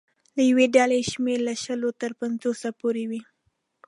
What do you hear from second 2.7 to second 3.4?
پورې وي.